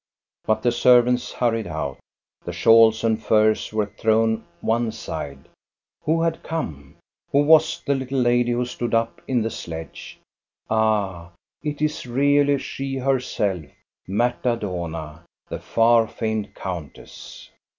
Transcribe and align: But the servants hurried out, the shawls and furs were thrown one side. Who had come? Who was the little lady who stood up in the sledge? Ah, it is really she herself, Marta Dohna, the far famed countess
But 0.47 0.63
the 0.63 0.71
servants 0.71 1.31
hurried 1.31 1.67
out, 1.67 1.99
the 2.43 2.51
shawls 2.51 3.03
and 3.03 3.21
furs 3.21 3.71
were 3.71 3.85
thrown 3.85 4.45
one 4.59 4.91
side. 4.91 5.47
Who 6.05 6.23
had 6.23 6.41
come? 6.41 6.95
Who 7.31 7.43
was 7.43 7.83
the 7.85 7.93
little 7.93 8.17
lady 8.17 8.53
who 8.53 8.65
stood 8.65 8.95
up 8.95 9.21
in 9.27 9.43
the 9.43 9.51
sledge? 9.51 10.17
Ah, 10.71 11.33
it 11.61 11.83
is 11.83 12.07
really 12.07 12.57
she 12.57 12.97
herself, 12.97 13.65
Marta 14.07 14.57
Dohna, 14.57 15.21
the 15.49 15.59
far 15.59 16.07
famed 16.07 16.55
countess 16.55 17.51